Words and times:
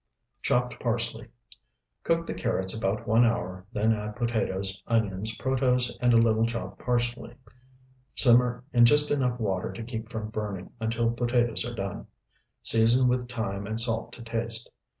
Chopped 0.41 0.79
parsley. 0.79 1.27
Cook 2.03 2.25
the 2.25 2.33
carrots 2.33 2.75
about 2.75 3.05
one 3.07 3.23
hour, 3.23 3.67
then 3.71 3.93
add 3.93 4.15
potatoes, 4.15 4.81
onions, 4.87 5.37
protose, 5.37 5.95
and 6.01 6.11
a 6.11 6.17
little 6.17 6.43
chopped 6.47 6.79
parsley. 6.79 7.35
Simmer 8.15 8.63
in 8.73 8.85
just 8.85 9.11
enough 9.11 9.39
water 9.39 9.71
to 9.71 9.83
keep 9.83 10.09
from 10.09 10.31
burning 10.31 10.71
until 10.79 11.11
potatoes 11.11 11.63
are 11.65 11.75
done. 11.75 12.07
Season 12.63 13.07
with 13.07 13.29
thyme 13.29 13.67
and 13.67 13.79
salt 13.79 14.11
to 14.13 14.23
taste. 14.23 14.71